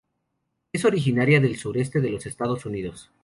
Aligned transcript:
Es 0.73 0.83
originaria 0.83 1.39
del 1.39 1.57
sureste 1.59 2.01
de 2.01 2.09
los 2.09 2.25
Estados 2.25 2.65
Unidos. 2.65 3.11